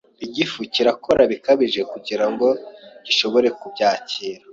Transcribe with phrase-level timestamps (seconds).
[0.25, 2.47] Igifu kirakora bikabije kugira ngo
[3.05, 4.41] gishobore kubyakira,